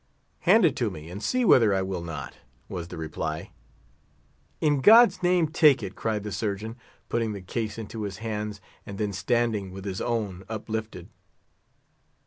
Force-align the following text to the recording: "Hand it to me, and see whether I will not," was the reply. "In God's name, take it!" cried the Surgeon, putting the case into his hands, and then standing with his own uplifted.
"Hand 0.49 0.65
it 0.65 0.75
to 0.77 0.89
me, 0.89 1.11
and 1.11 1.21
see 1.21 1.45
whether 1.45 1.75
I 1.75 1.83
will 1.83 2.01
not," 2.01 2.37
was 2.67 2.87
the 2.87 2.97
reply. 2.97 3.51
"In 4.59 4.79
God's 4.81 5.21
name, 5.21 5.47
take 5.47 5.83
it!" 5.83 5.93
cried 5.95 6.23
the 6.23 6.31
Surgeon, 6.31 6.75
putting 7.07 7.33
the 7.33 7.41
case 7.43 7.77
into 7.77 8.01
his 8.01 8.17
hands, 8.17 8.59
and 8.83 8.97
then 8.97 9.13
standing 9.13 9.69
with 9.71 9.85
his 9.85 10.01
own 10.01 10.43
uplifted. 10.49 11.09